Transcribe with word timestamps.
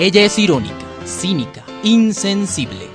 Ella 0.00 0.24
es 0.24 0.38
irónica, 0.38 0.74
cínica, 1.04 1.62
insensible. 1.82 2.88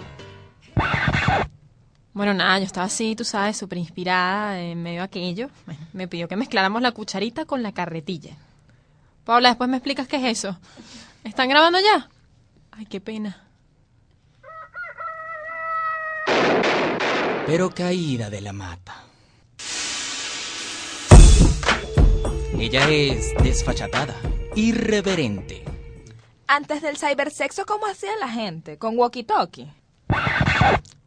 Bueno, 2.14 2.34
nada, 2.34 2.58
yo 2.58 2.66
estaba 2.66 2.88
así, 2.88 3.16
tú 3.16 3.24
sabes, 3.24 3.58
súper 3.58 3.78
inspirada 3.78 4.60
en 4.60 4.82
medio 4.82 5.02
de 5.02 5.06
aquello. 5.06 5.50
Bueno, 5.68 5.82
me 5.94 6.08
pidió 6.08 6.28
que 6.28 6.36
mezcláramos 6.36 6.82
la 6.82 6.94
cucharita 6.94 7.46
con 7.46 7.62
la 7.62 7.74
carretilla. 7.74 8.36
Paula, 9.24 9.50
después 9.50 9.70
me 9.70 9.78
explicas 9.78 10.08
qué 10.08 10.16
es 10.16 10.40
eso. 10.40 10.58
¿Están 11.24 11.48
grabando 11.48 11.78
ya? 11.80 12.10
Ay, 12.72 12.88
qué 12.88 13.00
pena. 13.00 13.40
pero 17.46 17.70
caída 17.70 18.32
de 18.32 18.42
la 18.42 18.54
mata. 18.54 19.04
Ella 22.58 22.90
es 22.90 23.36
desfachatada, 23.44 24.16
irreverente. 24.56 25.65
Antes 26.48 26.84
del 26.84 26.98
cybersexo, 26.98 27.66
¿cómo 27.66 27.88
hacía 27.88 28.16
la 28.18 28.30
gente? 28.30 28.78
¿Con 28.78 28.96
walkie-talkie? 28.98 29.74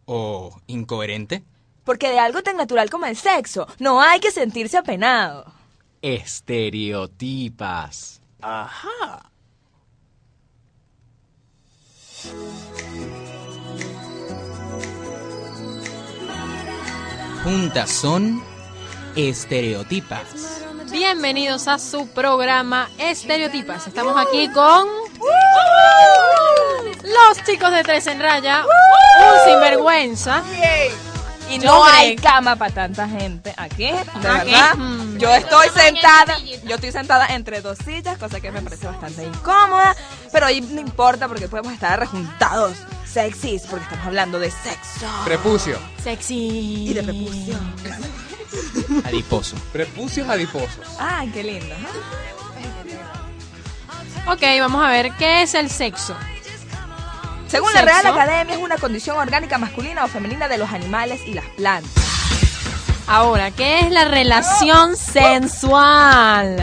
¿O 0.05 0.61
incoherente? 0.67 1.45
Porque 1.85 2.11
de 2.11 2.19
algo 2.19 2.43
tan 2.43 2.57
natural 2.57 2.91
como 2.91 3.07
el 3.07 3.17
sexo, 3.17 3.69
no 3.79 4.03
hay 4.03 4.19
que 4.19 4.33
sentirse 4.33 4.77
apenado. 4.77 5.53
Estereotipas. 6.03 8.21
Ajá. 8.41 9.31
Juntas 17.45 17.91
son 17.91 18.43
estereotipas. 19.15 20.65
Bienvenidos 20.91 21.69
a 21.69 21.79
su 21.79 22.09
programa 22.09 22.91
Estereotipas. 22.99 23.87
Estamos 23.87 24.17
aquí 24.17 24.51
con 24.53 24.89
los 27.03 27.45
chicos 27.45 27.71
de 27.73 27.83
Tres 27.83 28.07
en 28.07 28.21
Raya, 28.21 28.65
un 28.65 29.51
sinvergüenza. 29.51 30.43
Y 31.51 31.59
no 31.59 31.83
hay 31.83 32.15
cama 32.17 32.57
para 32.57 32.75
tanta 32.75 33.09
gente 33.09 33.55
aquí, 33.57 33.87
de 33.87 34.29
verdad. 34.29 34.75
Mm. 34.77 35.17
Yo 35.17 35.35
estoy 35.35 35.69
sentada, 35.71 36.39
yo 36.65 36.75
estoy 36.75 36.93
sentada 36.93 37.27
entre 37.29 37.63
dos 37.63 37.79
sillas, 37.79 38.19
cosa 38.19 38.39
que 38.41 38.53
me 38.53 38.61
parece 38.61 38.87
bastante 38.87 39.25
incómoda, 39.25 39.97
pero 40.31 40.47
ahí 40.47 40.61
no 40.61 40.81
importa 40.81 41.27
porque 41.27 41.49
podemos 41.49 41.73
estar 41.73 41.99
rejuntados, 41.99 42.77
sexys, 43.07 43.63
porque 43.63 43.85
estamos 43.85 44.07
hablando 44.07 44.39
de 44.39 44.51
sexo. 44.51 45.07
Prepucio. 45.25 45.79
Sexy. 46.03 46.91
Y 46.91 46.95
de 46.95 47.03
prepucio. 47.03 47.59
Adiposo. 49.05 49.57
Prepucios 49.73 50.29
adiposos. 50.29 50.87
Ay, 50.99 51.31
qué 51.31 51.43
lindo. 51.45 51.75
¿no? 51.79 52.98
Ok, 54.31 54.43
vamos 54.61 54.85
a 54.85 54.89
ver, 54.89 55.13
¿qué 55.13 55.43
es 55.43 55.55
el 55.55 55.71
sexo? 55.71 56.15
Según 57.49 57.73
la 57.73 57.81
Real. 57.83 58.07
Academia, 58.07 58.57
es 58.57 58.61
una 58.61 58.77
condición 58.77 59.17
orgánica 59.17 59.57
masculina 59.57 60.05
o 60.05 60.09
femenina 60.09 60.49
de 60.49 60.59
los 60.59 60.71
animales 60.71 61.23
y 61.27 61.33
las 61.33 61.47
plantas. 61.57 62.05
Ahora, 63.07 63.51
¿qué 63.51 63.81
es 63.81 63.91
la 63.91 64.05
relación 64.05 64.95
sensual? 64.99 66.63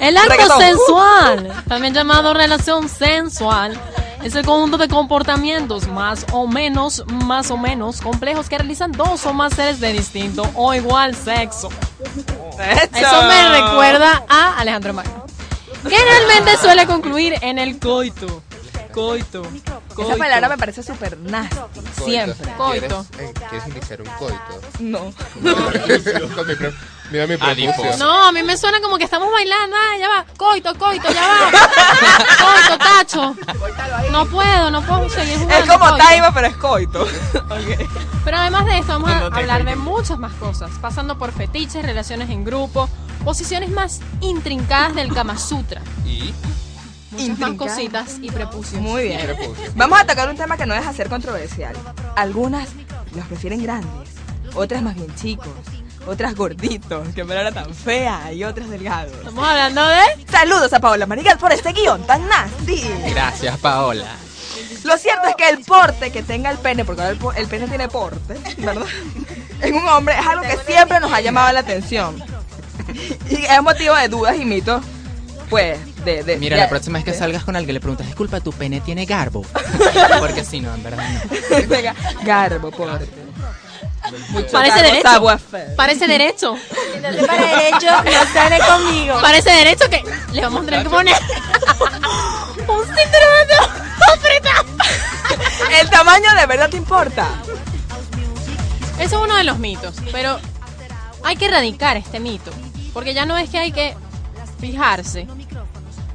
El 0.00 0.16
acto 0.16 0.30
Reggaetón. 0.30 0.60
sensual, 0.60 1.64
también 1.68 1.94
llamado 1.94 2.34
relación 2.34 2.88
sensual, 2.88 3.80
es 4.24 4.34
el 4.34 4.44
conjunto 4.44 4.76
de 4.76 4.88
comportamientos 4.88 5.86
más 5.86 6.26
o 6.32 6.48
menos, 6.48 7.04
más 7.06 7.52
o 7.52 7.56
menos 7.56 8.00
complejos 8.00 8.48
que 8.48 8.58
realizan 8.58 8.90
dos 8.90 9.24
o 9.26 9.32
más 9.32 9.54
seres 9.54 9.78
de 9.78 9.92
distinto 9.92 10.50
o 10.56 10.74
igual 10.74 11.14
sexo. 11.14 11.68
Eso 12.92 13.22
me 13.22 13.48
recuerda 13.60 14.24
a 14.28 14.58
Alejandro 14.58 14.92
Magno. 14.92 15.25
Que 15.88 15.96
realmente 16.04 16.56
suele 16.58 16.86
concluir 16.86 17.34
en 17.42 17.58
el 17.58 17.78
coito. 17.78 18.42
Coito. 18.92 19.42
coito. 19.42 20.02
Esa 20.02 20.16
palabra 20.16 20.48
me 20.48 20.56
parece 20.56 20.82
súper 20.82 21.18
nasty, 21.18 21.56
siempre. 22.04 22.50
Coito. 22.56 23.04
¿Quieres, 23.10 23.30
eh, 23.30 23.34
¿Quieres 23.50 23.68
iniciar 23.68 24.00
un 24.00 24.08
coito? 24.18 24.60
No. 24.80 25.12
Con 26.34 26.46
mi 26.46 26.54
pre- 26.54 26.72
Mira 27.10 27.26
mi. 27.26 27.36
No, 27.98 28.26
a 28.26 28.32
mí 28.32 28.42
me 28.42 28.56
suena 28.56 28.80
como 28.80 28.98
que 28.98 29.04
estamos 29.04 29.30
bailando. 29.30 29.76
Ah, 29.76 29.96
ya 29.98 30.08
va. 30.08 30.24
Coito, 30.36 30.74
coito, 30.78 31.12
ya 31.12 31.22
va. 31.22 31.50
Coito, 31.50 32.78
tacho. 32.78 33.36
No 34.10 34.26
puedo, 34.26 34.70
no 34.70 34.82
puedo 34.82 35.08
seguir 35.10 35.38
jugando. 35.38 35.72
Es 35.72 35.78
como. 35.78 35.96
Taima, 35.96 36.32
pero 36.32 36.46
es 36.48 36.56
coito. 36.56 37.06
Pero 38.24 38.36
además 38.38 38.64
de 38.66 38.78
esto, 38.78 38.92
vamos 38.94 39.10
a 39.10 39.30
No 39.30 39.36
hablar 39.36 39.64
de 39.64 39.76
muchas 39.76 40.18
más 40.18 40.32
cosas. 40.34 40.70
Pasando 40.80 41.16
por 41.18 41.32
fetiches, 41.32 41.84
relaciones 41.84 42.30
en 42.30 42.44
grupo, 42.44 42.88
posiciones 43.24 43.70
más 43.70 44.00
intrincadas 44.20 44.94
del 44.94 45.12
Kama 45.12 45.38
Sutra. 45.38 45.82
Y 46.04 46.32
Muchas 47.10 47.38
más 47.38 47.52
cositas 47.54 48.16
y 48.20 48.30
prepucios. 48.30 48.80
Muy 48.80 49.04
bien. 49.04 49.36
Vamos 49.74 50.00
a 50.00 50.04
tocar 50.04 50.28
un 50.28 50.36
tema 50.36 50.56
que 50.56 50.66
no 50.66 50.74
deja 50.74 50.92
ser 50.92 51.08
controversial. 51.08 51.74
Algunas 52.14 52.68
los 53.14 53.26
prefieren 53.26 53.62
grandes, 53.62 54.10
otras 54.54 54.82
más 54.82 54.94
bien 54.94 55.14
chicos, 55.14 55.48
otras 56.06 56.34
gorditos, 56.34 57.08
que 57.14 57.22
era 57.22 57.52
tan 57.52 57.74
fea, 57.74 58.32
y 58.32 58.44
otras 58.44 58.68
delgados. 58.68 59.12
Estamos 59.12 59.46
hablando 59.46 59.86
de... 59.86 60.26
Saludos 60.30 60.72
a 60.72 60.80
Paola 60.80 61.06
Marigal 61.06 61.38
por 61.38 61.52
este 61.52 61.72
guion 61.72 62.06
tan 62.06 62.28
nasty. 62.28 62.82
Gracias, 63.10 63.56
Paola. 63.58 64.16
Lo 64.84 64.96
cierto 64.98 65.26
es 65.28 65.34
que 65.36 65.48
el 65.48 65.58
porte 65.64 66.10
que 66.12 66.22
tenga 66.22 66.50
el 66.50 66.58
pene, 66.58 66.84
porque 66.84 67.02
ahora 67.02 67.16
el, 67.34 67.42
el 67.42 67.48
pene 67.48 67.66
tiene 67.66 67.88
porte, 67.88 68.38
¿verdad? 68.58 68.86
En 69.58 69.74
un 69.74 69.88
hombre 69.88 70.14
es 70.18 70.26
algo 70.26 70.42
que 70.42 70.58
siempre 70.70 71.00
nos 71.00 71.10
ha 71.10 71.22
llamado 71.22 71.50
la 71.50 71.60
atención. 71.60 72.22
Y 73.30 73.44
es 73.44 73.62
motivo 73.62 73.94
de 73.96 74.08
dudas 74.08 74.36
y 74.38 74.44
mitos, 74.44 74.82
pues, 75.50 75.78
de... 76.04 76.22
de 76.22 76.36
Mira, 76.36 76.56
de- 76.56 76.62
la 76.62 76.68
próxima 76.68 76.98
vez 76.98 77.04
que 77.04 77.12
de- 77.12 77.18
salgas 77.18 77.44
con 77.44 77.56
alguien 77.56 77.74
le 77.74 77.80
preguntas, 77.80 78.06
disculpa, 78.06 78.40
¿tu 78.40 78.52
pene 78.52 78.80
tiene 78.80 79.04
garbo? 79.06 79.42
Porque 80.18 80.44
si 80.44 80.60
no, 80.60 80.74
en 80.74 80.82
verdad 80.82 81.04
no. 81.08 82.22
Garbo, 82.24 82.70
porte. 82.70 83.08
Parece 84.52 85.02
Garbo, 85.02 85.28
derecho. 85.30 85.74
Parece 85.76 86.06
derecho. 86.06 86.56
para 87.26 87.46
derecho, 87.56 87.86
no 88.04 88.32
sale 88.32 88.58
conmigo. 88.60 89.20
Parece 89.20 89.50
derecho 89.50 89.90
que 89.90 90.04
le 90.32 90.42
vamos 90.42 90.62
a 90.62 90.64
tener 90.64 90.82
que 90.84 90.90
poner 90.90 91.14
un 92.68 92.84
cinturón 92.84 93.68
apretado. 94.16 94.66
¿El 95.80 95.90
tamaño 95.90 96.34
de 96.38 96.46
verdad 96.46 96.70
te 96.70 96.76
importa? 96.76 97.26
Eso 99.00 99.16
es 99.16 99.22
uno 99.24 99.34
de 99.36 99.44
los 99.44 99.58
mitos, 99.58 99.96
pero 100.12 100.38
hay 101.24 101.36
que 101.36 101.46
erradicar 101.46 101.96
este 101.96 102.20
mito, 102.20 102.50
porque 102.96 103.12
ya 103.12 103.26
no 103.26 103.36
es 103.36 103.50
que 103.50 103.58
hay 103.58 103.72
que 103.72 103.94
fijarse 104.58 105.26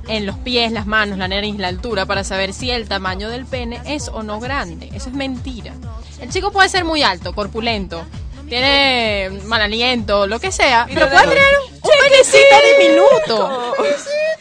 en 0.07 0.25
los 0.25 0.35
pies, 0.37 0.71
las 0.71 0.87
manos, 0.87 1.19
la 1.19 1.27
nariz, 1.27 1.55
la 1.59 1.67
altura 1.67 2.07
para 2.07 2.23
saber 2.23 2.53
si 2.53 2.71
el 2.71 2.87
tamaño 2.87 3.29
del 3.29 3.45
pene 3.45 3.79
es 3.85 4.07
o 4.07 4.23
no 4.23 4.39
grande. 4.39 4.89
Eso 4.91 5.09
es 5.09 5.15
mentira. 5.15 5.75
El 6.19 6.31
chico 6.31 6.51
puede 6.51 6.69
ser 6.69 6.83
muy 6.83 7.03
alto, 7.03 7.35
corpulento, 7.35 8.03
tiene 8.49 9.29
mal 9.45 9.61
aliento, 9.61 10.25
lo 10.25 10.39
que 10.39 10.51
sea, 10.51 10.87
pero 10.91 11.07
puede 11.07 11.27
tener 11.27 11.53
un 11.59 11.81
penecito 12.09 12.55
diminuto. 12.79 13.75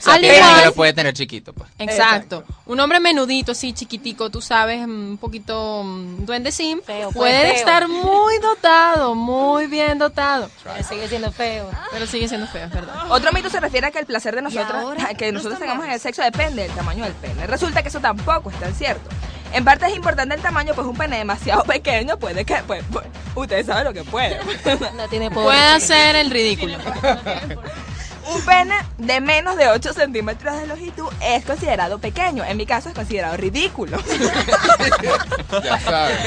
O 0.01 0.03
sea, 0.03 0.15
Al 0.15 0.25
igual- 0.25 0.65
lo 0.65 0.73
puede 0.75 0.93
tener 0.95 1.13
chiquito, 1.13 1.53
pues. 1.53 1.71
Exacto. 1.79 2.43
Un 2.65 2.81
hombre 2.81 3.01
menudito, 3.01 3.53
así 3.53 3.73
chiquitico, 3.75 4.31
tú 4.31 4.41
sabes, 4.41 4.81
mm, 4.87 5.11
un 5.11 5.19
poquito 5.19 5.83
mm, 5.85 6.25
duendecín, 6.25 6.81
Feo, 6.83 7.11
pues, 7.13 7.17
puede 7.17 7.43
feo. 7.49 7.53
estar 7.53 7.87
muy 7.89 8.39
dotado, 8.39 9.15
muy 9.15 9.67
bien 9.67 9.99
dotado, 9.99 10.49
Pero 10.65 10.83
sigue 10.89 11.07
siendo 11.09 11.31
feo. 11.33 11.71
pero 11.93 12.07
sigue 12.07 12.29
siendo 12.29 12.47
feo, 12.47 12.65
es 12.67 12.73
verdad. 12.73 13.11
Otro 13.11 13.31
mito 13.33 13.51
se 13.51 13.61
refiere 13.61 13.89
a 13.89 13.91
que 13.91 13.99
el 13.99 14.07
placer 14.07 14.35
de 14.35 14.41
nosotros, 14.43 14.95
que 15.19 15.33
nosotros 15.33 15.59
tengamos 15.61 15.85
en 15.85 15.93
el 15.93 16.01
sexo 16.01 16.23
depende 16.23 16.63
del 16.63 16.73
tamaño 16.73 17.05
del 17.05 17.13
pene. 17.15 17.47
Resulta 17.47 17.83
que 17.83 17.89
eso 17.91 18.01
tampoco 18.01 18.51
es 18.51 18.59
tan 18.59 18.75
cierto. 18.75 19.09
En 19.53 19.65
parte 19.65 19.85
es 19.87 19.97
importante 19.97 20.35
el 20.35 20.41
tamaño, 20.41 20.73
pues 20.75 20.87
un 20.87 20.97
pene 20.97 21.19
demasiado 21.19 21.63
pequeño 21.65 22.17
puede 22.19 22.45
que, 22.47 22.55
pues, 22.67 22.83
pues, 22.91 23.05
ustedes 23.35 23.67
saben 23.67 23.85
lo 23.85 23.93
que 23.93 24.05
puede. 24.05 24.39
No 24.97 25.09
tiene 25.09 25.29
poder. 25.31 25.47
Puede 25.49 25.73
hacer 25.75 26.17
el 26.17 26.31
ridículo. 26.31 26.79
un 28.35 28.43
pene 28.45 28.75
de 28.99 29.21
menos 29.21 29.57
de 29.57 29.69
8 29.69 29.93
centímetros 29.93 30.57
de 30.59 30.67
longitud 30.67 31.09
es 31.23 31.45
considerado 31.45 31.99
pequeño. 31.99 32.45
En 32.45 32.57
mi 32.57 32.67
caso 32.67 32.89
es 32.89 32.95
considerado 32.95 33.37
ridículo. 33.37 33.99
Ya 35.63 35.81
sabes. 35.81 36.19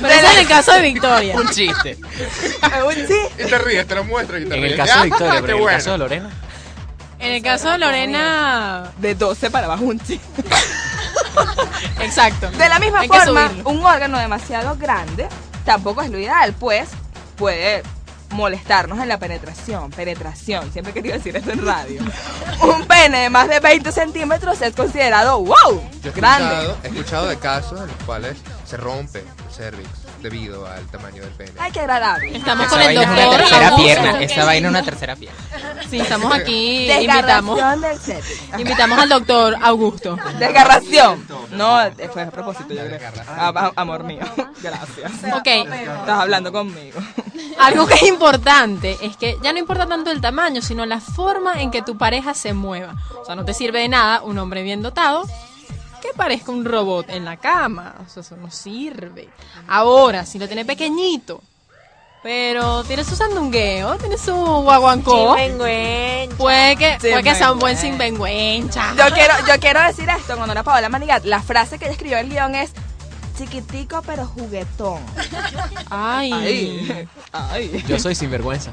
Pero 0.00 0.14
ese 0.14 0.26
es 0.26 0.38
el 0.38 0.48
caso 0.48 0.72
de 0.72 0.80
Victoria. 0.82 1.36
Un 1.36 1.48
chiste. 1.48 1.98
Un 2.86 2.94
sí. 3.06 3.18
Y 3.38 3.44
te 3.44 3.58
ríes, 3.58 3.86
te 3.86 3.94
lo 3.94 4.04
muestro 4.04 4.38
y 4.38 4.46
te 4.46 4.54
En 4.54 4.62
ríes. 4.62 4.72
el 4.72 4.78
caso 4.78 4.92
Ah, 4.94 4.98
de 4.98 5.04
Victoria, 5.06 5.34
qué 5.34 5.40
pero 5.42 5.56
en 5.56 5.62
el 5.62 5.68
caso 5.68 5.92
de 5.92 5.98
Lorena. 5.98 6.30
En 7.18 7.32
el 7.34 7.42
caso 7.42 7.70
de 7.70 7.78
Lorena, 7.78 8.92
De 8.98 9.14
12 9.14 9.50
para 9.50 9.66
abajo 9.66 9.84
un 9.84 10.00
chico. 10.00 10.24
exacto. 12.00 12.50
De 12.52 12.68
la 12.68 12.78
misma 12.78 13.00
Hay 13.00 13.08
forma, 13.08 13.50
un 13.64 13.84
órgano 13.84 14.18
demasiado 14.18 14.76
grande 14.76 15.28
tampoco 15.64 16.00
es 16.02 16.10
lo 16.10 16.18
ideal, 16.18 16.54
pues 16.58 16.88
puede 17.36 17.82
molestarnos 18.30 18.98
en 19.00 19.08
la 19.08 19.18
penetración. 19.18 19.90
Penetración, 19.90 20.72
siempre 20.72 20.90
he 20.90 20.94
querido 20.94 21.14
decir 21.16 21.36
esto 21.36 21.50
en 21.52 21.64
radio. 21.64 22.00
un 22.62 22.86
pene 22.86 23.18
de 23.22 23.30
más 23.30 23.48
de 23.48 23.60
20 23.60 23.90
centímetros 23.92 24.60
es 24.62 24.74
considerado, 24.74 25.38
wow, 25.38 25.82
Yo 26.02 26.10
he 26.10 26.12
grande. 26.14 26.44
escuchado, 26.54 26.76
he 26.82 26.86
escuchado 26.88 27.26
de 27.28 27.38
casos 27.38 27.80
en 27.80 27.86
los 27.86 27.96
cuales 28.06 28.36
se 28.64 28.76
rompe 28.76 29.20
el 29.20 29.52
cervix 29.54 29.88
debido 30.22 30.66
al 30.66 30.86
tamaño 30.88 31.22
del 31.22 31.32
pene. 31.32 31.52
Ay, 31.58 31.72
qué 31.72 31.80
agradable. 31.80 32.36
Estamos 32.36 32.66
Esa 32.66 32.74
con 32.76 32.82
el 32.82 32.86
vaina 32.94 33.02
es 33.02 33.08
una 33.08 33.22
doctor 33.22 33.40
tercera 33.40 33.76
pierna. 33.76 34.20
Esa 34.20 34.44
vaina 34.44 34.66
es 34.68 34.70
una 34.70 34.82
tercera 34.82 35.16
pierna. 35.16 35.38
Sí, 35.88 35.98
estamos 36.00 36.32
aquí, 36.34 36.90
invitamos, 36.92 37.56
Desgarración 37.56 37.80
del 37.80 37.98
cervix. 37.98 38.58
invitamos 38.58 38.98
al 38.98 39.08
doctor 39.08 39.56
Augusto. 39.62 40.18
Desgarración. 40.38 41.26
No, 41.52 41.78
fue 42.12 42.22
a 42.22 42.30
propósito, 42.30 42.74
yo 42.74 42.82
creo. 42.84 43.00
Ah, 43.28 43.72
amor 43.76 44.04
mío, 44.04 44.20
gracias. 44.62 45.10
Ok, 45.34 45.46
Estás 45.46 46.20
hablando 46.20 46.52
conmigo. 46.52 47.00
algo 47.58 47.86
que 47.86 47.94
es 47.94 48.02
importante 48.02 48.98
es 49.02 49.16
que 49.16 49.38
ya 49.42 49.52
no 49.52 49.58
importa 49.58 49.86
tanto 49.86 50.10
el 50.10 50.20
tamaño, 50.20 50.62
sino 50.62 50.86
la 50.86 51.00
forma 51.00 51.60
en 51.60 51.70
que 51.70 51.82
tu 51.82 51.96
pareja 51.96 52.34
se 52.34 52.52
mueva. 52.52 52.96
O 53.20 53.24
sea, 53.24 53.34
no 53.34 53.44
te 53.44 53.54
sirve 53.54 53.80
de 53.80 53.88
nada 53.88 54.22
un 54.22 54.38
hombre 54.38 54.62
bien 54.62 54.82
dotado 54.82 55.26
que 56.00 56.08
parezca 56.14 56.50
un 56.50 56.64
robot 56.64 57.10
en 57.10 57.24
la 57.24 57.36
cama. 57.36 57.94
O 58.04 58.08
sea, 58.08 58.22
eso 58.22 58.36
no 58.36 58.50
sirve. 58.50 59.28
Ahora, 59.68 60.24
si 60.26 60.38
lo 60.38 60.46
tiene 60.46 60.64
pequeñito, 60.64 61.42
pero 62.22 62.84
tiene 62.84 63.04
su 63.04 63.16
sandungueo, 63.16 63.96
tiene 63.96 64.18
su 64.18 64.34
guaguancó, 64.34 65.36
puede 66.36 66.76
que, 66.76 66.98
puede 67.00 67.22
que 67.22 67.34
sea 67.34 67.52
un 67.52 67.58
buen 67.58 67.76
Sinvergüenza. 67.76 68.94
Yo 68.96 69.14
quiero, 69.14 69.34
yo 69.46 69.58
quiero 69.58 69.82
decir 69.82 70.08
esto 70.08 70.36
con 70.36 70.50
Ana 70.50 70.62
Paola 70.62 70.88
Manigat. 70.88 71.24
La 71.24 71.40
frase 71.40 71.78
que 71.78 71.86
ella 71.86 71.92
escribió 71.92 72.18
en 72.18 72.26
el 72.26 72.30
guion 72.30 72.54
es 72.54 72.72
chiquitico 73.44 74.02
pero 74.06 74.26
juguetón. 74.26 75.00
Ay. 75.90 76.32
Ay, 76.32 77.08
ay. 77.32 77.84
Yo 77.88 77.98
soy 77.98 78.14
sinvergüenza. 78.14 78.70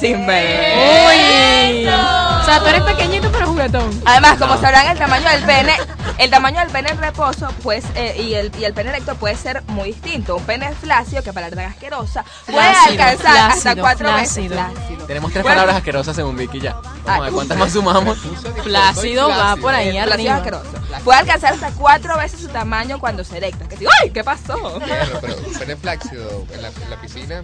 Sin 0.00 0.26
ver. 0.26 0.76
Uy. 0.76 1.86
O 1.86 2.44
sea, 2.44 2.60
tú 2.60 2.66
eres 2.66 2.82
pequeñito 2.82 3.30
pero 3.32 3.46
juguetón. 3.46 4.02
Además, 4.04 4.36
como 4.38 4.54
sabrán, 4.60 4.88
el 4.88 4.98
tamaño 4.98 5.28
del 5.30 5.42
pene, 5.44 5.72
el 6.18 6.30
tamaño 6.30 6.60
del 6.60 6.68
pene 6.68 6.90
en 6.90 6.98
reposo, 6.98 7.48
pues, 7.62 7.82
eh, 7.94 8.14
y, 8.22 8.34
el, 8.34 8.52
y 8.58 8.64
el 8.64 8.74
pene 8.74 8.90
erecto 8.90 9.14
puede 9.14 9.36
ser 9.36 9.62
muy 9.68 9.92
distinto. 9.92 10.36
Un 10.36 10.44
pene 10.44 10.70
flácido, 10.74 11.22
que 11.22 11.32
para 11.32 11.48
la 11.48 11.56
verdad 11.56 11.72
asquerosa, 11.72 12.24
puede 12.44 12.58
Flácido, 12.58 12.90
alcanzar 12.92 13.36
hasta 13.36 13.60
flácido, 13.62 13.82
cuatro 13.82 14.08
flácido. 14.08 14.48
veces. 14.56 14.74
Flácido. 14.76 15.06
Tenemos 15.06 15.32
tres 15.32 15.42
Bueno. 15.44 15.54
palabras 15.54 15.76
asquerosas 15.76 16.14
según 16.16 16.36
Vicky 16.36 16.60
ya. 16.60 16.74
Vamos 16.74 17.06
a 17.06 17.12
ver 17.20 17.22
Ay. 17.28 17.32
cuántas 17.34 17.58
más 17.58 17.72
sumamos. 17.72 18.18
Plácido 18.64 19.28
va 19.30 19.56
por 19.56 19.74
ahí 19.74 19.92
Flácido 19.92 20.12
arriba. 20.14 20.34
asqueroso. 20.36 20.70
Puede 21.06 21.20
alcanzar 21.20 21.54
hasta 21.54 21.70
cuatro 21.70 22.16
veces 22.16 22.40
su 22.40 22.48
tamaño 22.48 22.98
cuando 22.98 23.22
se 23.22 23.36
erecta. 23.36 23.68
Que 23.68 23.76
digo, 23.76 23.92
¡ay! 24.02 24.10
¿Qué 24.10 24.24
pasó? 24.24 24.58
Bueno, 24.58 25.18
pero 25.20 25.36
pene 25.56 25.76
flácido 25.76 26.44
en 26.52 26.62
la, 26.62 26.66
en 26.66 26.90
la 26.90 27.00
piscina. 27.00 27.42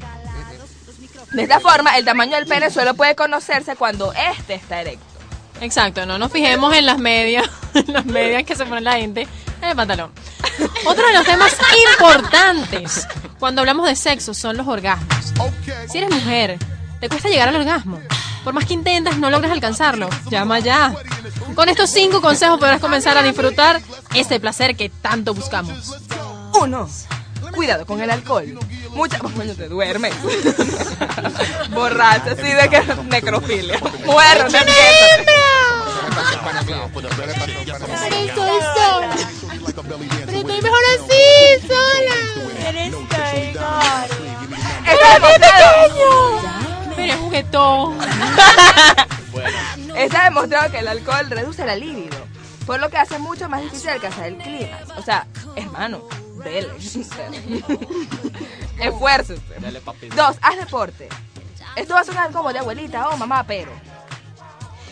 De 1.31 1.43
esta 1.44 1.61
forma, 1.61 1.97
el 1.97 2.05
tamaño 2.05 2.35
del 2.35 2.47
pene 2.49 2.73
solo 2.73 2.94
puede 2.94 3.14
conocerse 3.14 3.76
cuando 3.76 4.12
este 4.14 4.55
está 4.55 4.81
erecto. 4.81 5.05
Exacto, 5.61 6.06
no 6.06 6.19
nos 6.19 6.32
fijemos 6.32 6.75
en 6.75 6.87
las 6.87 6.99
medias, 6.99 7.49
en 7.75 7.93
las 7.93 8.05
medias 8.05 8.43
que 8.43 8.56
se 8.56 8.67
pone 8.67 8.81
la 8.81 8.94
gente 8.94 9.29
en 9.62 9.69
el 9.69 9.76
pantalón. 9.76 10.11
Otro 10.85 11.06
de 11.06 11.12
los 11.12 11.25
temas 11.25 11.56
importantes 11.88 13.06
cuando 13.38 13.61
hablamos 13.61 13.87
de 13.87 13.94
sexo 13.94 14.35
son 14.35 14.56
los 14.56 14.67
orgasmos. 14.67 15.32
Si 15.88 15.99
eres 15.99 16.11
mujer, 16.11 16.59
te 16.99 17.09
cuesta 17.09 17.29
llegar 17.29 17.49
al 17.49 17.55
orgasmo. 17.55 18.00
Por 18.44 18.52
más 18.52 18.64
que 18.64 18.74
intentas, 18.74 19.18
no 19.18 19.30
logras 19.30 19.52
alcanzarlo. 19.52 20.08
Llama 20.30 20.58
ya. 20.58 20.94
Con 21.54 21.68
estos 21.68 21.90
cinco 21.90 22.20
consejos 22.20 22.58
podrás 22.58 22.80
comenzar 22.80 23.16
a 23.16 23.22
disfrutar 23.22 23.80
ese 24.14 24.40
placer 24.40 24.76
que 24.76 24.88
tanto 24.88 25.34
buscamos. 25.34 25.98
Uno, 26.60 26.88
cuidado 27.54 27.86
con 27.86 28.00
el 28.00 28.10
alcohol. 28.10 28.58
Mucha, 28.90 29.18
bueno, 29.22 29.54
te 29.54 29.68
duermes. 29.68 30.14
Borracha, 31.70 32.32
así 32.32 32.42
de 32.42 32.68
que 32.68 32.82
necrofilia. 33.08 33.78
Sola. 38.74 39.16
Pero 40.26 40.38
estoy 40.38 40.62
mejor 40.62 40.80
así, 40.94 41.66
sola. 41.66 42.18
Eres 42.68 42.92
tan 43.08 43.52
gordo. 43.54 44.02
Está 44.86 46.41
demostrado, 47.17 47.94
Pero 47.99 48.14
es 48.14 48.37
juguetón. 49.56 49.97
está 49.97 50.25
demostrado 50.25 50.70
que 50.70 50.79
el 50.79 50.88
alcohol 50.88 51.31
reduce 51.31 51.64
la 51.64 51.76
libido, 51.76 52.17
por 52.67 52.81
lo 52.81 52.91
que 52.91 52.99
hace 52.99 53.19
mucho 53.19 53.49
más 53.49 53.62
difícil 53.62 53.91
alcanzar 53.91 54.26
el 54.26 54.37
clímax. 54.38 54.91
O 54.97 55.03
sea, 55.03 55.26
hermano, 55.56 56.03
dele. 56.44 56.69
Esfuérzate. 58.81 59.41
Dos, 60.14 60.37
haz 60.41 60.56
deporte. 60.56 61.09
Esto 61.76 61.94
va 61.94 62.00
a 62.00 62.05
sonar 62.05 62.31
como 62.32 62.53
de 62.53 62.59
abuelita 62.59 63.09
o 63.09 63.17
mamá, 63.17 63.44
pero. 63.44 63.70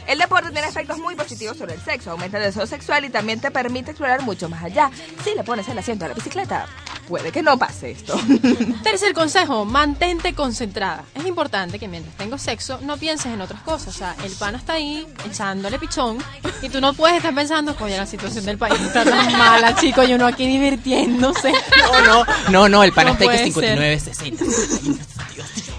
El 0.06 0.18
deporte 0.18 0.50
tiene 0.50 0.66
efectos 0.66 0.98
muy 0.98 1.14
positivos 1.14 1.56
sobre 1.56 1.74
el 1.74 1.80
sexo, 1.82 2.10
aumenta 2.10 2.38
el 2.38 2.44
deseo 2.44 2.66
sexual 2.66 3.04
y 3.04 3.10
también 3.10 3.40
te 3.40 3.50
permite 3.50 3.92
explorar 3.92 4.22
mucho 4.22 4.48
más 4.48 4.64
allá. 4.64 4.90
Si 5.22 5.34
le 5.34 5.44
pones 5.44 5.68
el 5.68 5.78
asiento 5.78 6.04
a 6.04 6.08
la 6.08 6.14
bicicleta, 6.14 6.66
puede 7.10 7.32
que 7.32 7.42
no 7.42 7.58
pase 7.58 7.90
esto. 7.90 8.18
Tercer 8.84 9.12
consejo, 9.14 9.64
mantente 9.64 10.32
concentrada. 10.32 11.02
Es 11.12 11.26
importante 11.26 11.80
que 11.80 11.88
mientras 11.88 12.16
tengo 12.16 12.38
sexo 12.38 12.78
no 12.82 12.96
pienses 12.96 13.32
en 13.32 13.40
otras 13.40 13.62
cosas. 13.62 13.88
O 13.88 13.98
sea, 13.98 14.14
el 14.24 14.30
pana 14.32 14.58
está 14.58 14.74
ahí 14.74 15.04
echándole 15.26 15.76
pichón 15.80 16.18
y 16.62 16.68
tú 16.68 16.80
no 16.80 16.94
puedes 16.94 17.16
estar 17.16 17.34
pensando, 17.34 17.74
coño, 17.74 17.96
la 17.96 18.06
situación 18.06 18.44
del 18.44 18.58
país 18.58 18.80
está 18.80 19.02
tan 19.04 19.36
mala, 19.36 19.74
chico, 19.74 20.04
y 20.04 20.14
uno 20.14 20.24
aquí 20.24 20.46
divirtiéndose. 20.46 21.52
No, 21.78 22.00
no, 22.02 22.24
no, 22.48 22.68
no, 22.68 22.84
el 22.84 22.92
pana 22.92 23.10
No 23.10 23.18
está 23.18 23.28
ahí 23.28 23.46
que 23.46 23.52
puede 23.52 23.98
ser. 23.98 24.14
59, 24.14 24.38
60. 24.38 25.10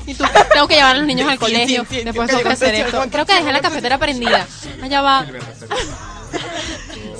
Y 0.08 0.14
tú, 0.14 0.26
tengo 0.52 0.68
que 0.68 0.76
llevar 0.76 0.96
a 0.96 1.00
los 1.00 1.08
niños 1.08 1.30
al 1.30 1.40
colegio. 1.40 1.86
Después 1.90 2.30
tengo 2.30 2.44
que 2.44 2.50
hacer 2.50 2.76
esto. 2.76 3.06
Creo 3.10 3.26
que 3.26 3.36
dejé 3.36 3.54
la 3.54 3.62
cafetera 3.62 3.98
prendida. 3.98 4.46
Allá 4.82 5.02
va. 5.02 5.26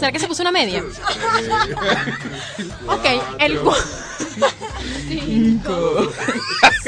¿Será 0.02 0.12
que 0.12 0.20
se 0.20 0.28
puso 0.28 0.42
una 0.42 0.52
media? 0.52 0.84
Ok, 2.88 3.06
el 3.38 3.60
cu- 5.66 6.12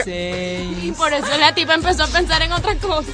Y 0.12 0.92
por 0.92 1.14
eso 1.14 1.38
la 1.40 1.54
tipa 1.54 1.74
empezó 1.76 2.04
a 2.04 2.08
pensar 2.08 2.42
en 2.42 2.52
otra 2.52 2.76
cosa. 2.76 3.12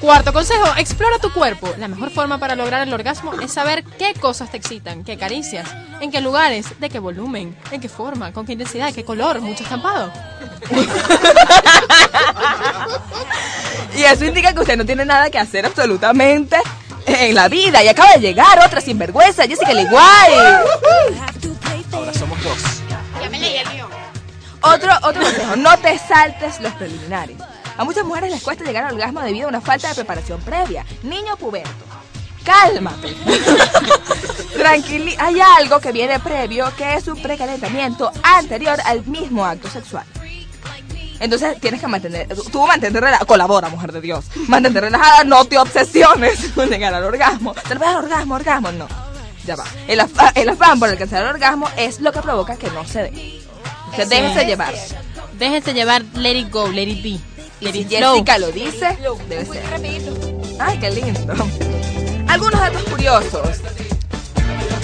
Cuarto 0.00 0.32
consejo, 0.32 0.66
explora 0.76 1.18
tu 1.18 1.32
cuerpo. 1.32 1.72
La 1.78 1.88
mejor 1.88 2.10
forma 2.10 2.38
para 2.38 2.54
lograr 2.54 2.86
el 2.86 2.92
orgasmo 2.92 3.32
es 3.40 3.52
saber 3.52 3.82
qué 3.98 4.12
cosas 4.14 4.50
te 4.50 4.58
excitan, 4.58 5.04
qué 5.04 5.16
caricias, 5.16 5.66
en 6.00 6.10
qué 6.10 6.20
lugares, 6.20 6.66
de 6.78 6.90
qué 6.90 6.98
volumen, 6.98 7.56
en 7.70 7.80
qué 7.80 7.88
forma, 7.88 8.32
con 8.32 8.44
qué 8.44 8.52
intensidad, 8.52 8.92
qué 8.92 9.04
color, 9.04 9.40
mucho 9.40 9.62
estampado. 9.62 10.12
Y 13.96 14.02
eso 14.02 14.26
indica 14.26 14.52
que 14.52 14.60
usted 14.60 14.76
no 14.76 14.84
tiene 14.84 15.06
nada 15.06 15.30
que 15.30 15.38
hacer 15.38 15.64
absolutamente 15.64 16.58
en 17.06 17.34
la 17.34 17.48
vida. 17.48 17.82
Y 17.82 17.88
acaba 17.88 18.12
de 18.12 18.20
llegar 18.20 18.58
otra 18.64 18.80
sinvergüenza, 18.82 19.44
Jessica 19.46 19.72
Liguay. 19.72 20.32
Ahora 21.92 22.12
somos 22.12 22.42
dos. 22.44 22.58
Otro, 24.74 24.92
otro 25.02 25.22
consejo, 25.22 25.56
no 25.56 25.76
te 25.78 25.98
saltes 25.98 26.60
los 26.60 26.72
preliminares. 26.74 27.36
A 27.76 27.84
muchas 27.84 28.04
mujeres 28.04 28.30
les 28.30 28.42
cuesta 28.42 28.64
llegar 28.64 28.84
al 28.84 28.94
orgasmo 28.94 29.20
debido 29.20 29.46
a 29.46 29.48
una 29.50 29.60
falta 29.60 29.88
de 29.88 29.94
preparación 29.94 30.40
previa. 30.40 30.84
Niño 31.02 31.36
puberto, 31.36 31.70
cálmate. 32.44 33.14
Tranquili 34.56 35.14
hay 35.18 35.40
algo 35.40 35.80
que 35.80 35.92
viene 35.92 36.18
previo 36.20 36.72
que 36.76 36.94
es 36.94 37.06
un 37.08 37.20
precalentamiento 37.20 38.10
anterior 38.22 38.78
al 38.84 39.04
mismo 39.06 39.44
acto 39.44 39.68
sexual. 39.68 40.04
Entonces 41.18 41.58
tienes 41.60 41.80
que 41.80 41.86
mantener, 41.86 42.28
tú 42.52 42.66
mantente 42.66 43.00
relajada, 43.00 43.24
colabora, 43.24 43.68
mujer 43.70 43.90
de 43.92 44.00
Dios, 44.02 44.26
mantente 44.48 44.80
relajada, 44.82 45.24
no 45.24 45.44
te 45.46 45.58
obsesiones 45.58 46.38
con 46.54 46.68
llegar 46.68 46.92
al 46.94 47.04
orgasmo. 47.04 47.54
Tal 47.54 47.78
vez 47.78 47.88
al 47.88 47.96
orgasmo, 47.96 48.34
orgasmo, 48.34 48.72
no. 48.72 48.86
Ya 49.46 49.56
va. 49.56 49.64
El, 49.86 50.00
afa- 50.00 50.32
el 50.34 50.48
afán 50.48 50.78
por 50.78 50.88
alcanzar 50.88 51.22
el 51.22 51.28
orgasmo 51.28 51.68
es 51.76 52.00
lo 52.00 52.12
que 52.12 52.20
provoca 52.20 52.56
que 52.56 52.70
no 52.70 52.84
se 52.86 53.04
dé. 53.04 53.40
O 53.92 53.96
sea, 53.96 54.04
déjese 54.06 54.44
llevar. 54.44 54.74
Déjense 55.38 55.74
llevar, 55.74 56.02
let 56.14 56.32
it 56.38 56.50
go, 56.50 56.68
let 56.68 56.82
it 56.82 57.02
be. 57.02 57.18
Y 57.58 57.64
Let 57.66 57.72
si 57.72 57.78
it 57.80 57.88
flow. 57.98 58.12
Jessica 58.12 58.38
lo 58.38 58.52
dice, 58.52 58.98
debe 59.28 59.44
ser. 59.46 59.62
Ay, 60.58 60.78
qué 60.78 60.90
lindo. 60.90 61.34
Algunos 62.28 62.60
datos 62.60 62.82
curiosos. 62.84 63.48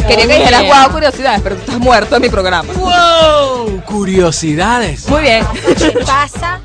Quería 0.06 0.26
que 0.26 0.38
dijeras, 0.38 0.62
wow, 0.62 0.92
curiosidades, 0.92 1.40
pero 1.42 1.56
tú 1.56 1.60
estás 1.62 1.78
muerto 1.78 2.16
en 2.16 2.22
mi 2.22 2.28
programa. 2.28 2.72
¡Wow! 2.72 3.82
Curiosidades. 3.84 5.08
Muy 5.08 5.22
bien. 5.22 5.46
¿Qué 5.78 5.90
pasa? 6.06 6.60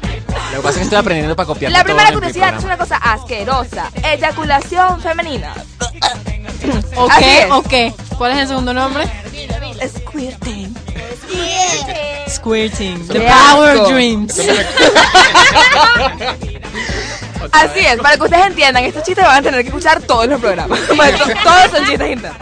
Lo 0.52 0.58
que 0.58 0.64
pasa 0.64 0.70
es 0.70 0.76
que 0.78 0.84
estoy 0.84 0.98
aprendiendo 0.98 1.36
para 1.36 1.48
copiar. 1.48 1.72
La 1.72 1.84
primera 1.84 2.12
curiosidad 2.12 2.56
es 2.58 2.64
una 2.64 2.78
cosa 2.78 2.98
asquerosa. 2.98 3.92
Eyaculación 4.02 5.02
femenina. 5.02 5.54
¿O 6.96 7.08
qué? 7.20 7.48
¿O 7.52 7.62
qué? 7.64 7.94
¿Cuál 8.18 8.32
es 8.32 8.38
el 8.40 8.48
segundo 8.48 8.74
nombre? 8.74 9.06
Squirting. 9.88 10.76
Squirting. 12.48 13.06
The 13.08 13.20
Power 13.20 13.72
asco. 13.72 13.90
Dreams. 13.92 14.40
Así 17.52 17.80
es, 17.80 17.98
para 17.98 18.16
que 18.16 18.24
ustedes 18.24 18.48
entiendan, 18.48 18.86
estos 18.86 19.04
chistes 19.04 19.26
van 19.26 19.38
a 19.38 19.42
tener 19.42 19.62
que 19.62 19.68
escuchar 19.68 20.02
todos 20.02 20.28
los 20.28 20.40
programas. 20.40 20.80
Todos 20.88 21.72
son 21.72 21.86
chistes 21.86 22.12
internos. 22.12 22.42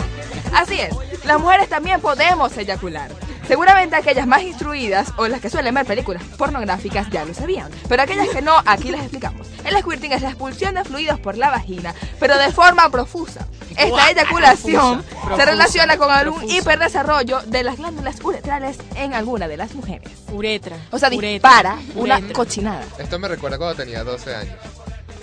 Así 0.53 0.79
es, 0.79 0.93
las 1.25 1.39
mujeres 1.39 1.67
también 1.69 1.99
podemos 2.01 2.55
eyacular. 2.57 3.09
Seguramente 3.47 3.95
aquellas 3.95 4.25
más 4.27 4.41
instruidas 4.41 5.13
o 5.17 5.27
las 5.27 5.39
que 5.39 5.49
suelen 5.49 5.73
ver 5.75 5.85
películas 5.85 6.23
pornográficas 6.37 7.09
ya 7.11 7.25
lo 7.25 7.33
sabían, 7.33 7.69
pero 7.87 8.01
aquellas 8.03 8.29
que 8.29 8.41
no, 8.41 8.53
aquí 8.65 8.89
les 8.91 9.01
explicamos. 9.01 9.47
El 9.63 9.77
squirting 9.79 10.11
es 10.11 10.21
la 10.21 10.29
expulsión 10.29 10.75
de 10.75 10.83
fluidos 10.83 11.19
por 11.19 11.37
la 11.37 11.49
vagina, 11.49 11.93
pero 12.19 12.37
de 12.37 12.51
forma 12.51 12.89
profusa. 12.89 13.47
Esta 13.77 14.09
eyaculación 14.09 15.03
Profusa. 15.03 15.35
se 15.35 15.45
relaciona 15.45 15.97
con 15.97 16.09
algún 16.09 16.39
Profusa. 16.39 16.57
hiperdesarrollo 16.57 17.41
de 17.45 17.63
las 17.63 17.77
glándulas 17.77 18.15
uretrales 18.23 18.77
en 18.95 19.13
alguna 19.13 19.47
de 19.47 19.57
las 19.57 19.75
mujeres. 19.75 20.09
Uretra. 20.31 20.77
O 20.91 20.97
sea, 20.99 21.09
uretra, 21.09 21.29
dispara 21.29 21.77
una 21.95 22.17
uretra. 22.17 22.33
cochinada. 22.33 22.83
Esto 22.97 23.19
me 23.19 23.27
recuerda 23.27 23.57
cuando 23.57 23.75
tenía 23.75 24.03
12 24.03 24.33
años. 24.35 24.55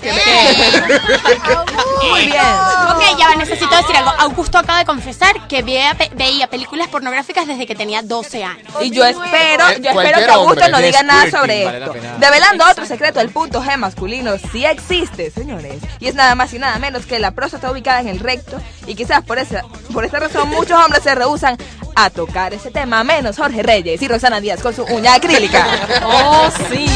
Muy 2.11 2.27
bien. 2.27 2.43
Ok, 2.91 3.03
ya 3.19 3.35
necesito 3.37 3.75
decir 3.77 3.97
algo. 3.97 4.11
Augusto 4.19 4.59
acaba 4.59 4.79
de 4.81 4.85
confesar 4.85 5.47
que 5.49 5.63
veía, 5.63 5.95
pe- 5.95 6.11
veía 6.15 6.47
películas 6.49 6.89
pornográficas 6.89 7.47
desde 7.47 7.67
que 7.67 7.75
tenía 7.75 8.03
12 8.03 8.45
años. 8.45 8.67
Y 8.81 8.91
yo 8.91 9.05
espero, 9.05 9.69
Eh, 9.69 9.81
yo 9.81 9.91
espero 9.91 9.95
cualquier 9.95 10.27
que 10.27 10.33
Augusto 10.33 10.65
hombre. 10.65 10.71
no 10.71 10.79
diga 10.79 11.03
nada 11.03 11.21
Squirting, 11.23 11.41
sobre 11.41 11.65
vale 11.65 11.79
la 11.79 11.87
esto. 11.87 11.99
pena. 11.99 12.15
Develando 12.19 12.65
otro 12.71 12.87
secreto, 12.87 13.21
el 13.21 13.31
punto 13.31 13.63
G 13.63 13.77
masculino 13.77 14.33
sí 14.51 14.65
existe, 14.65 15.31
señores. 15.31 15.77
Y 16.01 16.09
es 16.09 16.15
nada 16.15 16.35
más 16.35 16.53
y 16.53 16.59
nada 16.59 16.79
menos 16.79 17.07
que 17.07 17.19
la 17.19 17.31
próstata 17.31 17.71
ubicada 17.71 18.01
en 18.01 18.09
el 18.09 18.19
recto. 18.21 18.61
Y 18.87 18.95
quizás 18.95 19.23
por 19.25 19.39
esa, 19.39 19.63
por 19.93 20.05
esta 20.05 20.19
razón 20.19 20.49
muchos 20.51 20.79
hombres 20.83 21.03
se 21.05 21.15
rehusan 21.15 21.57
a 21.95 22.11
tocar 22.11 22.55
ese 22.55 22.71
tema, 22.71 23.05
menos 23.05 23.37
Jorge 23.37 23.63
Reyes 23.63 24.01
y 24.03 24.09
Roxana 24.09 24.41
Díaz 24.41 24.61
con 24.63 24.75
su 24.75 24.83
uña 24.85 25.15
acrílica. 25.15 25.67
Oh, 26.05 26.49
sí. 26.71 26.87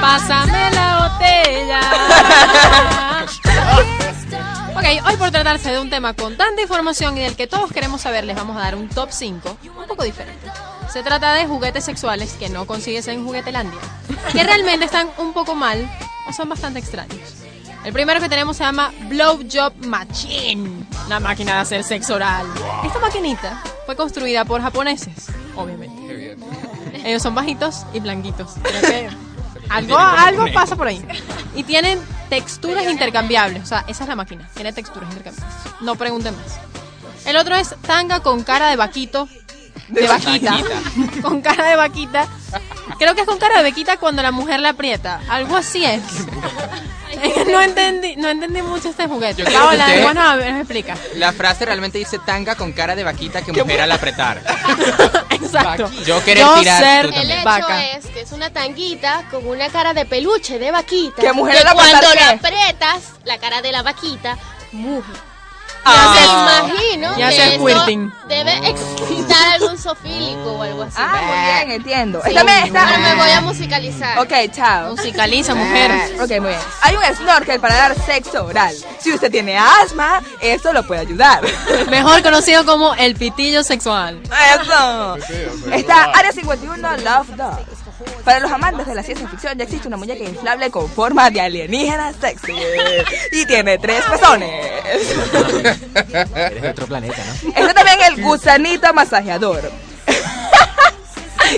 Pásame 0.00 0.70
la 0.72 1.03
botella. 1.34 1.80
ok, 4.76 4.84
hoy 5.06 5.16
por 5.16 5.30
tratarse 5.30 5.70
de 5.70 5.80
un 5.80 5.90
tema 5.90 6.14
con 6.14 6.36
tanta 6.36 6.62
información 6.62 7.16
y 7.18 7.22
del 7.22 7.36
que 7.36 7.46
todos 7.46 7.72
queremos 7.72 8.00
saber, 8.00 8.24
les 8.24 8.36
vamos 8.36 8.56
a 8.56 8.60
dar 8.60 8.74
un 8.74 8.88
top 8.88 9.10
5 9.10 9.58
un 9.76 9.86
poco 9.86 10.04
diferente. 10.04 10.50
Se 10.92 11.02
trata 11.02 11.32
de 11.34 11.46
juguetes 11.46 11.84
sexuales 11.84 12.34
que 12.34 12.48
no 12.48 12.66
consigues 12.66 13.08
en 13.08 13.24
Juguetelandia, 13.24 13.80
que 14.32 14.44
realmente 14.44 14.84
están 14.84 15.10
un 15.18 15.32
poco 15.32 15.54
mal 15.54 15.90
o 16.28 16.32
son 16.32 16.48
bastante 16.48 16.78
extraños. 16.78 17.18
El 17.84 17.92
primero 17.92 18.20
que 18.20 18.28
tenemos 18.28 18.56
se 18.56 18.64
llama 18.64 18.92
Blowjob 19.08 19.74
Machine, 19.84 20.86
la 21.08 21.20
máquina 21.20 21.54
de 21.54 21.60
hacer 21.60 21.84
sexo 21.84 22.14
oral. 22.14 22.46
Esta 22.84 22.98
maquinita 22.98 23.62
fue 23.84 23.94
construida 23.96 24.44
por 24.44 24.62
japoneses, 24.62 25.26
obviamente. 25.54 26.36
Ellos 27.04 27.22
son 27.22 27.34
bajitos 27.34 27.84
y 27.92 28.00
blanquitos. 28.00 28.52
Creo 28.62 28.80
que 28.80 29.10
algo, 29.74 29.98
algo 29.98 30.46
pasa 30.52 30.76
por 30.76 30.86
ahí. 30.86 31.04
Y 31.54 31.62
tienen 31.64 31.98
texturas 32.28 32.84
intercambiables. 32.86 33.62
O 33.62 33.66
sea, 33.66 33.84
esa 33.88 34.04
es 34.04 34.08
la 34.08 34.16
máquina. 34.16 34.48
Tiene 34.54 34.72
texturas 34.72 35.08
intercambiables. 35.10 35.54
No 35.80 35.94
pregunten 35.96 36.34
más. 36.36 36.58
El 37.26 37.36
otro 37.36 37.54
es 37.56 37.74
tanga 37.86 38.20
con 38.20 38.42
cara 38.44 38.68
de 38.70 38.76
vaquito. 38.76 39.28
De 39.88 40.06
vaquita. 40.08 40.56
Con 41.22 41.42
cara 41.42 41.68
de 41.68 41.76
vaquita. 41.76 42.26
Creo 42.98 43.14
que 43.14 43.20
es 43.20 43.26
con 43.26 43.36
cara 43.38 43.58
de 43.58 43.68
vaquita 43.70 43.98
cuando 43.98 44.22
la 44.22 44.30
mujer 44.30 44.60
la 44.60 44.70
aprieta. 44.70 45.20
Algo 45.28 45.56
así 45.56 45.84
es. 45.84 46.00
No 47.50 47.60
entendí, 47.60 48.16
no 48.16 48.28
entendí 48.28 48.62
mucho 48.62 48.88
este 48.88 49.06
juguete. 49.06 49.42
Yo 49.42 49.44
creo 49.44 49.58
que 49.60 49.66
Paola, 49.66 49.86
usted- 49.86 50.02
bueno, 50.02 50.20
a 50.22 50.36
ver, 50.36 50.52
me 50.52 50.60
explica. 50.60 50.96
La 51.16 51.32
frase 51.32 51.64
realmente 51.66 51.98
dice 51.98 52.18
tanga 52.18 52.54
con 52.56 52.72
cara 52.72 52.96
de 52.96 53.04
vaquita 53.04 53.42
que 53.42 53.52
mujer 53.52 53.82
al 53.82 53.92
apretar. 53.92 54.40
Exacto. 55.30 55.90
Yo 56.04 56.22
querer 56.24 56.44
Yo 56.44 56.58
tirar, 56.58 56.82
ser 56.82 57.10
tú 57.12 57.20
El 57.20 57.30
hecho 57.30 57.44
vaca. 57.44 57.84
es 57.86 58.03
es 58.24 58.32
una 58.32 58.48
tanguita 58.50 59.22
con 59.30 59.46
una 59.46 59.68
cara 59.68 59.92
de 59.92 60.06
peluche 60.06 60.58
de 60.58 60.70
vaquita. 60.70 61.20
¿Qué 61.20 61.32
mujer 61.34 61.58
que 61.58 61.64
la 61.64 61.74
cuando 61.74 62.14
la 62.14 62.30
aprietas, 62.30 63.02
la 63.24 63.36
cara 63.38 63.60
de 63.60 63.70
la 63.70 63.82
vaquita 63.82 64.38
muge. 64.72 65.12
Ah. 65.86 66.14
Me 66.64 66.72
imagino 66.72 67.18
Y 67.18 67.22
hace 67.22 67.36
que 67.36 67.54
eso 67.56 68.10
debe 68.26 68.70
excitar 68.70 69.52
algún 69.52 69.76
sofílico 69.76 70.52
o 70.52 70.62
algo 70.62 70.82
así. 70.84 70.96
Ah, 70.96 71.20
muy 71.22 71.66
bien, 71.66 71.70
entiendo. 71.82 72.22
Sí, 72.22 72.30
Esta 72.30 72.44
me- 72.44 72.64
esta- 72.66 72.84
Ahora 72.86 72.98
me 72.98 73.14
voy 73.16 73.30
a 73.30 73.40
musicalizar. 73.42 74.18
Ok, 74.18 74.32
chao. 74.50 74.90
Musicaliza, 74.92 75.54
mujer. 75.54 75.90
Ok, 76.22 76.30
muy 76.40 76.48
bien. 76.48 76.60
Hay 76.80 76.96
un 76.96 77.16
snorkel 77.16 77.60
para 77.60 77.76
dar 77.76 77.94
sexo 78.06 78.46
oral. 78.46 78.74
Si 78.98 79.12
usted 79.12 79.30
tiene 79.30 79.58
asma, 79.58 80.22
esto 80.40 80.72
lo 80.72 80.86
puede 80.86 81.02
ayudar. 81.02 81.42
Mejor 81.90 82.22
conocido 82.22 82.64
como 82.64 82.94
el 82.94 83.14
pitillo 83.14 83.62
sexual. 83.62 84.22
Eso. 84.22 85.16
Está 85.70 86.04
Área 86.04 86.32
51 86.32 86.96
Love 86.96 87.28
Dog. 87.36 87.83
Para 88.24 88.40
los 88.40 88.50
amantes 88.50 88.86
de 88.86 88.94
la 88.94 89.02
ciencia 89.02 89.28
ficción 89.28 89.56
ya 89.58 89.64
existe 89.64 89.86
una 89.88 89.96
muñeca 89.98 90.24
inflable 90.24 90.70
con 90.70 90.88
forma 90.88 91.28
de 91.30 91.40
alienígena 91.42 92.12
sexy. 92.18 92.54
Y 93.32 93.44
tiene 93.46 93.76
tres 93.78 94.02
pezones. 94.04 94.50
Eres 96.34 96.62
de 96.62 96.68
otro 96.70 96.86
planeta, 96.86 97.16
¿no? 97.42 97.50
Está 97.50 97.74
también 97.74 97.98
el 98.08 98.22
gusanito 98.22 98.92
masajeador. 98.94 99.70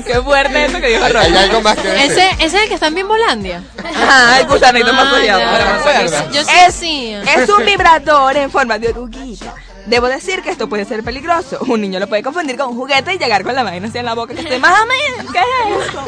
Qué 0.04 0.20
fuerte 0.20 0.64
eso 0.66 0.78
que 0.80 0.88
dijo 0.88 1.04
Hay, 1.04 1.12
hay 1.16 1.28
Roy. 1.30 1.36
algo 1.38 1.60
más 1.62 1.76
que 1.78 1.88
decir. 1.88 2.10
Ese, 2.12 2.28
ese 2.32 2.44
es 2.44 2.54
el 2.64 2.68
que 2.68 2.74
está 2.74 2.88
en 2.88 2.96
Bimbolandia. 2.96 3.62
Ah, 3.94 4.36
el 4.40 4.46
gusanito 4.46 4.88
Ah, 4.90 4.92
masajeador. 4.92 6.10
ya. 6.10 6.30
Yo 6.32 6.70
sí 6.72 7.14
Es, 7.14 7.48
un 7.48 7.64
vibrador 7.64 8.36
en 8.36 8.50
forma 8.50 8.78
de 8.78 8.88
oruguita. 8.88 9.54
Debo 9.86 10.08
decir 10.08 10.42
que 10.42 10.50
esto 10.50 10.68
puede 10.68 10.84
ser 10.84 11.02
peligroso. 11.04 11.58
Un 11.68 11.80
niño 11.80 12.00
lo 12.00 12.08
puede 12.08 12.22
confundir 12.22 12.56
con 12.58 12.70
un 12.70 12.76
juguete 12.76 13.14
y 13.14 13.18
llegar 13.18 13.44
con 13.44 13.54
la 13.54 13.62
vaina 13.62 13.86
así 13.88 13.96
en 13.98 14.04
la 14.04 14.14
boca 14.14 14.34
que 14.34 14.40
esté, 14.40 14.58
mami, 14.58 14.94
¿qué 15.32 15.38
es 15.38 15.86
esto? 15.86 16.04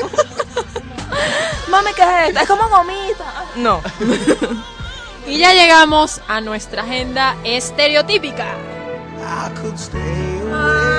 Mami, 1.68 1.92
¿qué 1.94 2.02
es 2.02 2.28
esto? 2.28 2.40
Es 2.40 2.48
como 2.48 2.68
gomita. 2.68 3.44
No. 3.56 3.82
Y 5.28 5.36
ya 5.40 5.52
llegamos 5.52 6.22
a 6.26 6.40
nuestra 6.40 6.82
agenda 6.82 7.36
estereotípica. 7.44 8.46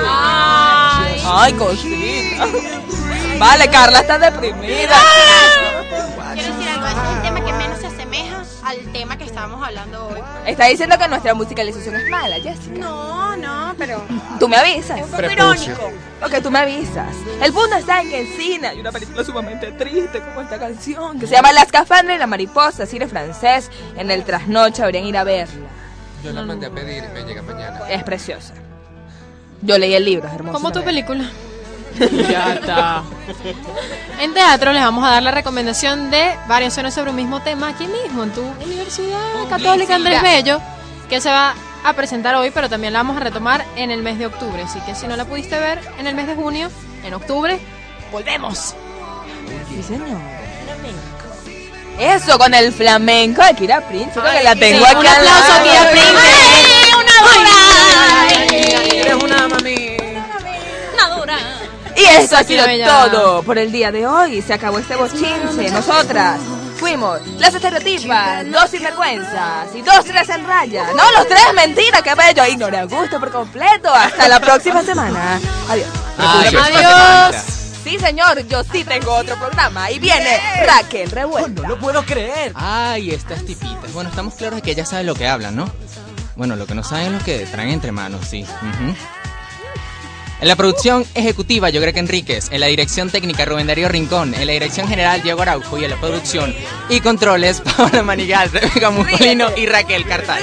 Ay. 0.08 1.20
Ay, 1.26 1.52
cosita. 1.54 2.46
Vale, 3.40 3.68
Carla 3.68 4.00
está 4.00 4.18
deprimida. 4.20 4.96
Al 8.70 8.92
tema 8.92 9.16
que 9.18 9.24
estábamos 9.24 9.66
hablando 9.66 10.08
hoy. 10.08 10.20
Está 10.46 10.66
diciendo 10.66 10.96
que 10.98 11.08
nuestra 11.08 11.34
musicalización 11.34 11.96
es 11.96 12.08
mala, 12.08 12.36
Jessica. 12.36 12.78
No, 12.78 13.36
no, 13.36 13.74
pero 13.78 14.02
Tú 14.38 14.48
me 14.48 14.56
avisas. 14.56 14.98
es 14.98 15.04
un 15.04 15.10
poco 15.10 15.22
Prepucio. 15.22 15.72
irónico. 15.74 15.90
Ok, 16.24 16.42
tú 16.42 16.50
me 16.50 16.58
avisas. 16.60 17.14
El 17.42 17.52
punto 17.52 17.76
está 17.76 18.00
en 18.02 18.10
que 18.10 18.20
el 18.20 18.26
cine 18.36 18.68
hay 18.68 18.80
una 18.80 18.92
película 18.92 19.24
sumamente 19.24 19.72
triste 19.72 20.20
como 20.20 20.40
esta 20.42 20.58
canción 20.58 21.18
que 21.18 21.26
se 21.26 21.34
llama 21.34 21.52
La 21.52 21.62
escafandra 21.62 22.14
y 22.14 22.18
la 22.18 22.26
mariposa, 22.26 22.86
cine 22.86 23.06
francés. 23.08 23.70
En 23.96 24.10
el 24.10 24.24
trasnoche 24.24 24.82
habrían 24.82 25.04
ir 25.04 25.16
a 25.16 25.24
verla. 25.24 25.68
Yo 26.22 26.32
la 26.32 26.42
mandé 26.42 26.66
a 26.66 26.70
pedir 26.70 27.04
y 27.04 27.08
me 27.08 27.22
llega 27.24 27.42
mañana. 27.42 27.88
Es 27.88 28.02
preciosa. 28.04 28.54
Yo 29.62 29.78
leí 29.78 29.94
el 29.94 30.04
libro, 30.04 30.28
es 30.28 30.34
hermoso. 30.34 30.54
Como 30.54 30.72
tu 30.72 30.78
la 30.80 30.84
película. 30.84 31.24
Ya 31.98 32.54
está. 32.54 33.02
En 34.20 34.32
teatro 34.34 34.72
les 34.72 34.82
vamos 34.82 35.04
a 35.04 35.10
dar 35.10 35.22
la 35.22 35.30
recomendación 35.30 36.10
de 36.10 36.34
variaciones 36.48 36.94
sobre 36.94 37.10
un 37.10 37.16
mismo 37.16 37.40
tema 37.40 37.68
aquí 37.68 37.86
mismo, 37.86 38.22
en 38.24 38.30
tu 38.32 38.42
Universidad 38.64 39.48
Católica 39.48 39.94
Andrés 39.96 40.22
Bello, 40.22 40.60
que 41.08 41.20
se 41.20 41.30
va 41.30 41.54
a 41.84 41.92
presentar 41.94 42.34
hoy, 42.34 42.50
pero 42.50 42.68
también 42.68 42.92
la 42.92 42.98
vamos 43.00 43.16
a 43.16 43.20
retomar 43.20 43.64
en 43.76 43.90
el 43.90 44.02
mes 44.02 44.18
de 44.18 44.26
octubre. 44.26 44.62
Así 44.62 44.78
que 44.80 44.94
si 44.94 45.06
no 45.06 45.16
la 45.16 45.24
pudiste 45.24 45.58
ver 45.58 45.80
en 45.98 46.06
el 46.06 46.14
mes 46.14 46.26
de 46.26 46.34
junio, 46.34 46.70
en 47.04 47.14
octubre, 47.14 47.58
volvemos. 48.12 48.74
Sí, 49.68 49.82
señor. 49.82 50.18
Eso 51.98 52.38
con 52.38 52.54
el 52.54 52.72
flamenco 52.72 53.42
de 53.44 53.54
Kira 53.54 53.80
Prince, 53.82 54.12
creo 54.18 54.32
que 54.32 54.42
la 54.42 54.54
tengo 54.56 54.78
Sí, 54.78 54.84
aquí. 54.86 54.96
un 54.96 55.06
aplauso. 55.06 55.62
Kira 55.64 55.90
Prince. 55.90 56.16
Eres 59.00 59.14
una 59.14 59.48
mami. 59.48 59.79
Y 62.00 62.04
eso 62.04 62.36
ha 62.36 62.44
sido 62.44 62.64
todo 62.84 63.42
por 63.42 63.58
el 63.58 63.70
día 63.70 63.92
de 63.92 64.06
hoy. 64.06 64.42
Se 64.42 64.54
acabó 64.54 64.78
este 64.78 64.96
bochinche. 64.96 65.70
Nosotras 65.70 66.40
fuimos 66.78 67.20
las 67.38 67.54
estereotipas, 67.54 68.50
dos 68.50 68.70
sinvergüenzas 68.70 69.74
y 69.74 69.82
dos 69.82 70.04
tres 70.04 70.28
en 70.30 70.46
raya. 70.46 70.86
No, 70.96 71.10
los 71.12 71.28
tres, 71.28 71.42
mentira, 71.54 72.00
qué 72.02 72.14
bello. 72.14 72.46
Ignoré 72.46 72.78
a 72.78 72.82
Augusto 72.82 73.20
por 73.20 73.30
completo. 73.30 73.92
Hasta 73.92 74.28
la 74.28 74.40
próxima 74.40 74.82
semana. 74.82 75.38
Adiós. 75.68 75.88
Ay, 76.16 76.56
Adiós. 76.56 77.44
Sí, 77.84 77.98
señor, 77.98 78.46
yo 78.46 78.62
sí 78.64 78.84
tengo 78.84 79.12
otro 79.14 79.36
programa. 79.36 79.90
Y 79.90 79.98
viene 79.98 80.38
Raquel 80.66 81.10
Revuelta. 81.10 81.62
No 81.62 81.68
lo 81.68 81.78
puedo 81.78 82.04
creer. 82.04 82.52
Ay, 82.54 83.10
estas 83.10 83.44
tipitas. 83.44 83.92
Bueno, 83.92 84.10
estamos 84.10 84.34
claros 84.34 84.56
de 84.56 84.62
que 84.62 84.70
ellas 84.72 84.88
saben 84.88 85.06
lo 85.06 85.14
que 85.14 85.26
hablan, 85.26 85.56
¿no? 85.56 85.70
Bueno, 86.36 86.56
lo 86.56 86.66
que 86.66 86.74
no 86.74 86.82
saben 86.82 87.06
es 87.06 87.12
lo 87.12 87.24
que 87.24 87.38
traen 87.46 87.70
entre 87.70 87.92
manos, 87.92 88.26
sí. 88.28 88.42
Ujú. 88.44 88.94
En 90.40 90.48
la 90.48 90.56
producción 90.56 91.04
ejecutiva, 91.14 91.68
yo 91.68 91.82
creo 91.82 91.92
que 91.92 92.00
Enríquez. 92.00 92.48
En 92.50 92.60
la 92.60 92.66
dirección 92.66 93.10
técnica, 93.10 93.44
Rubén 93.44 93.66
Darío 93.66 93.88
Rincón. 93.88 94.34
En 94.34 94.46
la 94.46 94.52
dirección 94.52 94.88
general, 94.88 95.22
Diego 95.22 95.42
Araujo. 95.42 95.76
Y 95.78 95.84
en 95.84 95.90
la 95.90 96.00
producción 96.00 96.54
y 96.88 97.00
controles, 97.00 97.60
Paola 97.76 98.02
Manigal, 98.02 98.50
Rebeca 98.50 98.90
Muscolino 98.90 99.48
y 99.56 99.66
Raquel 99.66 100.06
Cartal. 100.06 100.42